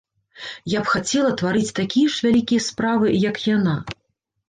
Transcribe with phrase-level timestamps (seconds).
[0.73, 3.81] Я б хацела тварыць такія ж вялікія справы, як яна.